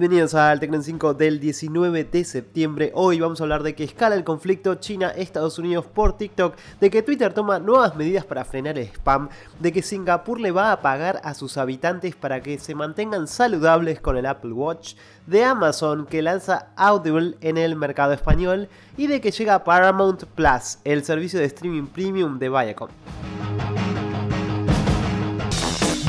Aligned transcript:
Bienvenidos 0.00 0.34
al 0.34 0.60
Tecno 0.60 0.76
en 0.76 0.82
5 0.82 1.12
del 1.12 1.40
19 1.40 2.04
de 2.04 2.24
septiembre. 2.24 2.90
Hoy 2.94 3.20
vamos 3.20 3.38
a 3.38 3.44
hablar 3.44 3.62
de 3.62 3.74
que 3.74 3.84
escala 3.84 4.14
el 4.14 4.24
conflicto 4.24 4.76
China-Estados 4.76 5.58
Unidos 5.58 5.84
por 5.84 6.16
TikTok, 6.16 6.56
de 6.80 6.88
que 6.88 7.02
Twitter 7.02 7.34
toma 7.34 7.58
nuevas 7.58 7.94
medidas 7.96 8.24
para 8.24 8.46
frenar 8.46 8.78
el 8.78 8.86
spam, 8.86 9.28
de 9.58 9.72
que 9.74 9.82
Singapur 9.82 10.40
le 10.40 10.52
va 10.52 10.72
a 10.72 10.80
pagar 10.80 11.20
a 11.22 11.34
sus 11.34 11.58
habitantes 11.58 12.16
para 12.16 12.40
que 12.40 12.58
se 12.58 12.74
mantengan 12.74 13.28
saludables 13.28 14.00
con 14.00 14.16
el 14.16 14.24
Apple 14.24 14.52
Watch, 14.52 14.94
de 15.26 15.44
Amazon 15.44 16.06
que 16.06 16.22
lanza 16.22 16.68
Audible 16.76 17.36
en 17.42 17.58
el 17.58 17.76
mercado 17.76 18.14
español 18.14 18.70
y 18.96 19.06
de 19.06 19.20
que 19.20 19.32
llega 19.32 19.64
Paramount 19.64 20.24
Plus, 20.34 20.78
el 20.84 21.04
servicio 21.04 21.38
de 21.38 21.44
streaming 21.44 21.88
premium 21.88 22.38
de 22.38 22.48
Viacom. 22.48 22.88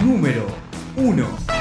Número 0.02 0.48
1. 0.96 1.61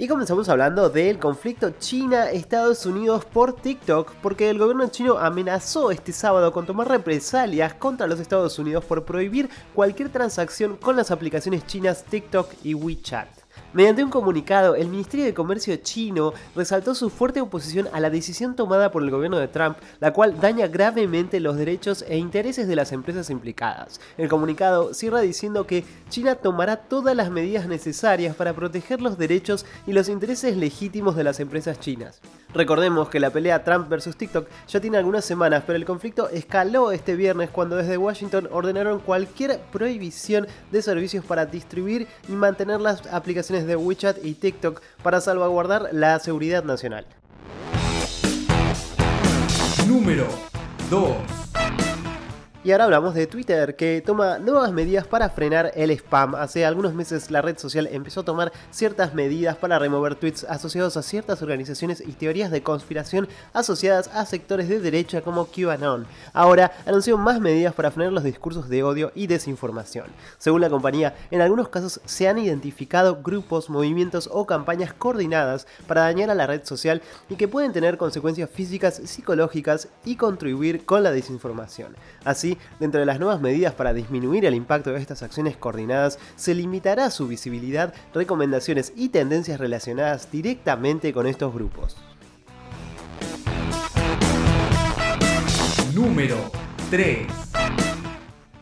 Y 0.00 0.08
comenzamos 0.08 0.48
hablando 0.48 0.88
del 0.88 1.18
conflicto 1.18 1.72
China-Estados 1.78 2.86
Unidos 2.86 3.26
por 3.26 3.52
TikTok, 3.52 4.14
porque 4.22 4.48
el 4.48 4.58
gobierno 4.58 4.88
chino 4.88 5.18
amenazó 5.18 5.90
este 5.90 6.14
sábado 6.14 6.52
con 6.52 6.64
tomar 6.64 6.88
represalias 6.88 7.74
contra 7.74 8.06
los 8.06 8.18
Estados 8.18 8.58
Unidos 8.58 8.82
por 8.82 9.04
prohibir 9.04 9.50
cualquier 9.74 10.08
transacción 10.08 10.78
con 10.78 10.96
las 10.96 11.10
aplicaciones 11.10 11.66
chinas 11.66 12.02
TikTok 12.04 12.50
y 12.64 12.72
WeChat. 12.72 13.39
Mediante 13.72 14.02
un 14.02 14.10
comunicado, 14.10 14.74
el 14.74 14.88
Ministerio 14.88 15.24
de 15.24 15.34
Comercio 15.34 15.76
chino 15.76 16.32
resaltó 16.56 16.94
su 16.94 17.08
fuerte 17.08 17.40
oposición 17.40 17.88
a 17.92 18.00
la 18.00 18.10
decisión 18.10 18.56
tomada 18.56 18.90
por 18.90 19.02
el 19.02 19.10
gobierno 19.10 19.38
de 19.38 19.48
Trump, 19.48 19.76
la 20.00 20.12
cual 20.12 20.40
daña 20.40 20.66
gravemente 20.66 21.38
los 21.38 21.56
derechos 21.56 22.04
e 22.08 22.18
intereses 22.18 22.66
de 22.66 22.76
las 22.76 22.92
empresas 22.92 23.30
implicadas. 23.30 24.00
El 24.18 24.28
comunicado 24.28 24.92
cierra 24.92 25.20
diciendo 25.20 25.66
que 25.66 25.84
China 26.08 26.34
tomará 26.34 26.76
todas 26.76 27.14
las 27.14 27.30
medidas 27.30 27.66
necesarias 27.66 28.34
para 28.34 28.54
proteger 28.54 29.00
los 29.00 29.18
derechos 29.18 29.64
y 29.86 29.92
los 29.92 30.08
intereses 30.08 30.56
legítimos 30.56 31.14
de 31.14 31.24
las 31.24 31.38
empresas 31.38 31.78
chinas. 31.78 32.20
Recordemos 32.54 33.08
que 33.08 33.20
la 33.20 33.30
pelea 33.30 33.62
Trump 33.62 33.88
versus 33.88 34.16
TikTok 34.16 34.48
ya 34.66 34.80
tiene 34.80 34.98
algunas 34.98 35.24
semanas, 35.24 35.62
pero 35.66 35.76
el 35.76 35.84
conflicto 35.84 36.28
escaló 36.28 36.90
este 36.90 37.14
viernes 37.14 37.50
cuando 37.50 37.76
desde 37.76 37.96
Washington 37.96 38.48
ordenaron 38.50 38.98
cualquier 39.00 39.60
prohibición 39.72 40.48
de 40.72 40.82
servicios 40.82 41.24
para 41.24 41.46
distribuir 41.46 42.08
y 42.28 42.32
mantener 42.32 42.80
las 42.80 43.06
aplicaciones 43.06 43.66
de 43.66 43.76
WeChat 43.76 44.24
y 44.24 44.34
TikTok 44.34 44.80
para 45.02 45.20
salvaguardar 45.20 45.90
la 45.92 46.18
seguridad 46.18 46.64
nacional. 46.64 47.06
Número 49.86 50.26
2. 50.90 51.49
Y 52.62 52.72
ahora 52.72 52.84
hablamos 52.84 53.14
de 53.14 53.26
Twitter, 53.26 53.74
que 53.74 54.02
toma 54.04 54.38
nuevas 54.38 54.70
medidas 54.70 55.06
para 55.06 55.30
frenar 55.30 55.72
el 55.76 55.90
spam. 55.92 56.34
Hace 56.34 56.66
algunos 56.66 56.92
meses 56.92 57.30
la 57.30 57.40
red 57.40 57.56
social 57.56 57.88
empezó 57.90 58.20
a 58.20 58.24
tomar 58.26 58.52
ciertas 58.70 59.14
medidas 59.14 59.56
para 59.56 59.78
remover 59.78 60.14
tweets 60.14 60.44
asociados 60.44 60.98
a 60.98 61.02
ciertas 61.02 61.40
organizaciones 61.40 62.02
y 62.06 62.12
teorías 62.12 62.50
de 62.50 62.62
conspiración 62.62 63.28
asociadas 63.54 64.08
a 64.08 64.26
sectores 64.26 64.68
de 64.68 64.78
derecha 64.78 65.22
como 65.22 65.46
QAnon. 65.46 66.06
Ahora 66.34 66.72
anunció 66.84 67.16
más 67.16 67.40
medidas 67.40 67.72
para 67.72 67.90
frenar 67.90 68.12
los 68.12 68.24
discursos 68.24 68.68
de 68.68 68.82
odio 68.82 69.10
y 69.14 69.26
desinformación. 69.26 70.08
Según 70.36 70.60
la 70.60 70.68
compañía, 70.68 71.14
en 71.30 71.40
algunos 71.40 71.70
casos 71.70 72.02
se 72.04 72.28
han 72.28 72.36
identificado 72.36 73.22
grupos, 73.22 73.70
movimientos 73.70 74.28
o 74.30 74.44
campañas 74.44 74.92
coordinadas 74.92 75.66
para 75.86 76.02
dañar 76.02 76.28
a 76.28 76.34
la 76.34 76.46
red 76.46 76.62
social 76.66 77.00
y 77.30 77.36
que 77.36 77.48
pueden 77.48 77.72
tener 77.72 77.96
consecuencias 77.96 78.50
físicas, 78.50 79.00
psicológicas 79.02 79.88
y 80.04 80.16
contribuir 80.16 80.84
con 80.84 81.02
la 81.02 81.10
desinformación. 81.10 81.96
Así, 82.22 82.49
dentro 82.78 83.00
de 83.00 83.06
las 83.06 83.20
nuevas 83.20 83.40
medidas 83.40 83.74
para 83.74 83.92
disminuir 83.92 84.44
el 84.44 84.54
impacto 84.54 84.90
de 84.90 85.00
estas 85.00 85.22
acciones 85.22 85.56
coordinadas, 85.56 86.18
se 86.36 86.54
limitará 86.54 87.10
su 87.10 87.28
visibilidad, 87.28 87.92
recomendaciones 88.14 88.92
y 88.96 89.10
tendencias 89.10 89.60
relacionadas 89.60 90.30
directamente 90.30 91.12
con 91.12 91.26
estos 91.26 91.52
grupos. 91.52 91.96
Número 95.94 96.36
3. 96.90 97.49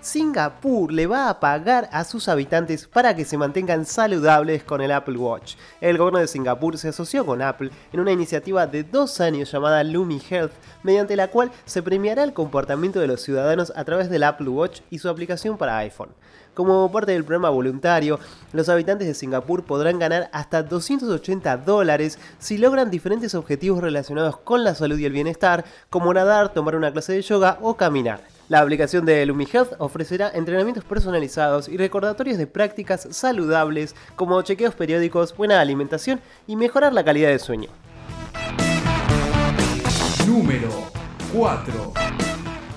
Singapur 0.09 0.91
le 0.91 1.07
va 1.07 1.29
a 1.29 1.39
pagar 1.39 1.91
a 1.93 2.03
sus 2.03 2.29
habitantes 2.29 2.87
para 2.87 3.15
que 3.15 3.27
se 3.27 3.37
mantengan 3.37 3.85
saludables 3.85 4.65
con 4.65 4.81
el 4.81 4.91
Apple 4.91 5.19
Watch. 5.19 5.57
El 5.83 5.99
gobierno 5.99 6.19
de 6.19 6.27
Singapur 6.27 6.79
se 6.79 6.89
asoció 6.89 7.27
con 7.27 7.43
Apple 7.43 7.71
en 7.93 8.01
una 8.01 8.13
iniciativa 8.13 8.67
de 8.67 8.85
dos 8.85 9.21
años 9.21 9.53
llamada 9.53 9.85
Lumi 9.85 10.19
Health, 10.31 10.53
mediante 10.83 11.15
la 11.15 11.29
cual 11.29 11.51
se 11.67 11.83
premiará 11.83 12.25
el 12.25 12.33
comportamiento 12.33 13.01
de 13.01 13.07
los 13.07 13.21
ciudadanos 13.21 13.71
a 13.77 13.85
través 13.85 14.09
del 14.09 14.23
Apple 14.23 14.49
Watch 14.49 14.81
y 14.89 14.99
su 14.99 15.11
aplicación 15.11 15.59
para 15.59 15.77
iPhone. 15.77 16.15
Como 16.55 16.91
parte 16.91 17.13
del 17.13 17.25
programa 17.25 17.51
voluntario, 17.51 18.19
los 18.55 18.71
habitantes 18.71 19.07
de 19.07 19.13
Singapur 19.13 19.65
podrán 19.65 19.99
ganar 19.99 20.31
hasta 20.33 20.63
280 20.63 21.59
dólares 21.59 22.19
si 22.39 22.57
logran 22.57 22.91
diferentes 22.91 23.35
objetivos 23.35 23.83
relacionados 23.83 24.39
con 24.39 24.65
la 24.65 24.75
salud 24.75 24.99
y 24.99 25.05
el 25.05 25.13
bienestar, 25.13 25.67
como 25.91 26.15
nadar, 26.15 26.55
tomar 26.55 26.77
una 26.77 26.91
clase 26.91 27.13
de 27.13 27.21
yoga 27.21 27.59
o 27.61 27.77
caminar. 27.77 28.23
La 28.49 28.61
aplicación 28.61 29.05
de 29.05 29.27
LumiHealth 29.27 29.75
ofrecerá 29.79 30.31
entrenamientos 30.35 30.83
personalizados 30.83 31.69
y 31.69 31.77
recordatorios 31.77 32.39
de 32.39 32.47
prácticas 32.47 33.07
saludables 33.11 33.95
como 34.17 34.41
chequeos 34.41 34.75
periódicos, 34.75 35.37
buena 35.37 35.61
alimentación 35.61 36.19
y 36.47 36.57
mejorar 36.57 36.95
la 36.95 37.05
calidad 37.05 37.29
de 37.29 37.39
sueño. 37.39 37.69
Número 40.27 40.71
4. 41.35 41.93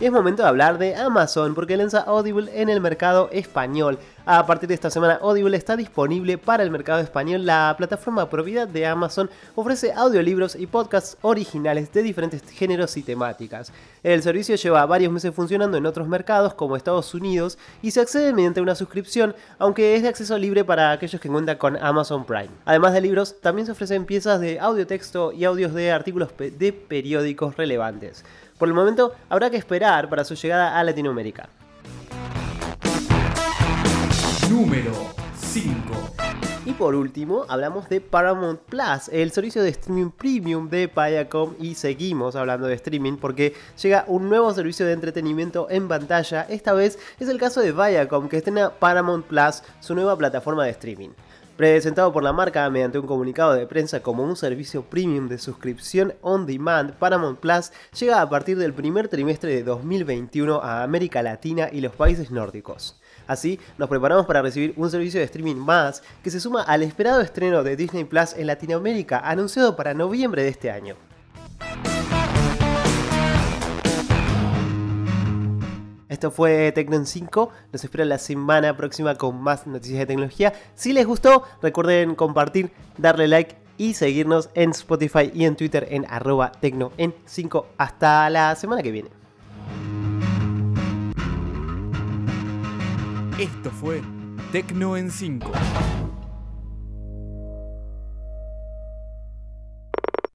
Es 0.02 0.12
momento 0.12 0.42
de 0.42 0.50
hablar 0.50 0.80
de 0.80 0.96
Amazon 0.96 1.54
porque 1.54 1.78
lanza 1.78 2.00
Audible 2.00 2.50
en 2.60 2.70
el 2.70 2.82
mercado 2.82 3.30
español. 3.32 4.00
A 4.26 4.48
partir 4.48 4.68
de 4.68 4.74
esta 4.74 4.90
semana, 4.90 5.20
Audible 5.22 5.56
está 5.56 5.78
disponible 5.78 6.40
para 6.40 6.64
el 6.64 6.72
mercado 6.72 7.02
español. 7.02 7.46
La 7.46 7.76
plataforma 7.78 8.28
propiedad 8.28 8.68
de 8.68 8.88
Amazon 8.88 9.30
ofrece 9.54 9.94
audiolibros 9.94 10.56
y 10.56 10.66
podcasts 10.66 11.18
originales 11.22 11.94
de 11.94 12.02
diferentes 12.02 12.42
géneros 12.50 12.98
y 12.98 13.04
temáticas. 13.04 13.72
El 14.02 14.24
servicio 14.24 14.56
lleva 14.56 14.88
varios 14.88 15.14
meses 15.14 15.36
funcionando 15.36 15.78
en 15.78 15.86
otros 15.86 16.08
mercados 16.08 16.56
como 16.56 16.76
Estados 16.76 17.14
Unidos 17.14 17.60
y 17.84 17.92
se 17.92 18.02
accede 18.02 18.34
mediante 18.34 18.60
una 18.60 18.74
suscripción, 18.74 19.36
aunque 19.60 19.96
es 19.96 20.02
de 20.02 20.10
acceso 20.10 20.36
libre 20.36 20.64
para 20.64 20.92
aquellos 20.92 21.22
que 21.22 21.30
cuentan 21.30 21.58
con 21.58 21.78
Amazon 21.78 22.26
Prime. 22.26 22.50
Además 22.66 22.94
de 22.94 23.02
libros, 23.02 23.40
también 23.40 23.68
se 23.68 23.74
ofrecen 23.74 24.06
piezas 24.06 24.42
de 24.42 24.60
audio 24.60 24.88
texto 24.88 25.32
y 25.32 25.46
audios 25.46 25.76
de 25.76 25.92
artículos 25.92 26.30
de 26.38 26.74
periódicos 26.74 27.56
relevantes. 27.56 28.24
Por 28.62 28.68
el 28.68 28.76
momento 28.76 29.16
habrá 29.28 29.50
que 29.50 29.58
esperar 29.58 30.08
para 30.08 30.24
su 30.24 30.36
llegada 30.36 30.78
a 30.78 30.84
Latinoamérica. 30.84 31.50
Número 34.52 34.92
5. 35.36 35.66
Y 36.68 36.74
por 36.74 36.94
último, 36.94 37.44
hablamos 37.50 37.90
de 37.90 38.02
Paramount 38.02 38.60
Plus, 38.60 39.10
el 39.12 39.32
servicio 39.32 39.64
de 39.64 39.70
streaming 39.70 40.12
premium 40.12 40.70
de 40.70 40.86
Viacom 40.86 41.56
y 41.60 41.74
seguimos 41.74 42.36
hablando 42.36 42.68
de 42.68 42.76
streaming 42.76 43.18
porque 43.18 43.56
llega 43.82 44.06
un 44.06 44.30
nuevo 44.30 44.54
servicio 44.54 44.86
de 44.86 44.94
entretenimiento 44.94 45.66
en 45.72 45.88
pantalla. 45.88 46.44
Esta 46.44 46.74
vez 46.74 47.00
es 47.20 47.30
el 47.30 47.40
caso 47.40 47.62
de 47.62 47.72
Viacom 47.72 48.30
que 48.30 48.38
estrena 48.38 48.70
Paramount 48.70 49.26
Plus, 49.26 49.64
su 49.80 49.96
nueva 49.96 50.16
plataforma 50.16 50.66
de 50.66 50.70
streaming. 50.70 51.10
Presentado 51.62 52.12
por 52.12 52.24
la 52.24 52.34
marca 52.34 52.68
mediante 52.72 52.98
un 52.98 53.06
comunicado 53.06 53.54
de 53.54 53.68
prensa 53.68 54.02
como 54.02 54.24
un 54.24 54.36
servicio 54.36 54.82
premium 54.82 55.30
de 55.30 55.38
suscripción 55.38 56.16
on 56.22 56.48
demand, 56.48 56.94
Paramount 56.94 57.38
Plus 57.38 57.72
llega 58.00 58.20
a 58.20 58.28
partir 58.28 58.58
del 58.58 58.74
primer 58.74 59.10
trimestre 59.10 59.54
de 59.54 59.62
2021 59.62 60.60
a 60.60 60.82
América 60.82 61.22
Latina 61.22 61.70
y 61.72 61.82
los 61.82 61.96
países 61.96 62.32
nórdicos. 62.32 63.00
Así, 63.28 63.60
nos 63.78 63.90
preparamos 63.90 64.26
para 64.26 64.42
recibir 64.42 64.74
un 64.76 64.90
servicio 64.90 65.20
de 65.20 65.28
streaming 65.28 65.58
más 65.58 66.02
que 66.24 66.32
se 66.32 66.40
suma 66.40 66.64
al 66.64 66.82
esperado 66.82 67.22
estreno 67.22 67.62
de 67.62 67.76
Disney 67.76 68.06
Plus 68.06 68.34
en 68.34 68.48
Latinoamérica, 68.48 69.20
anunciado 69.20 69.76
para 69.76 69.94
noviembre 69.94 70.42
de 70.42 70.50
este 70.50 70.72
año. 70.72 71.11
Esto 76.22 76.30
fue 76.30 76.72
Tecno 76.72 77.04
5. 77.04 77.50
Los 77.72 77.84
espero 77.84 78.06
la 78.06 78.20
semana 78.20 78.78
próxima 78.78 79.16
con 79.16 79.42
más 79.42 79.66
noticias 79.66 79.98
de 79.98 80.06
tecnología. 80.06 80.54
Si 80.76 80.94
les 80.94 81.08
gustó, 81.08 81.46
recuerden 81.64 82.14
compartir, 82.14 82.70
darle 83.00 83.28
like 83.28 83.56
y 83.80 83.96
seguirnos 83.96 84.52
en 84.54 84.70
Spotify 84.70 85.32
y 85.34 85.46
en 85.46 85.56
Twitter 85.56 85.88
en 85.90 86.06
arroba 86.08 86.52
tecno 86.52 86.92
5. 87.26 87.70
Hasta 87.76 88.30
la 88.30 88.56
semana 88.56 88.84
que 88.84 88.92
viene. 88.92 89.10
Esto 93.40 93.72
fue 93.72 94.04
Tecno 94.52 94.98
en 94.98 95.10
5. 95.10 95.52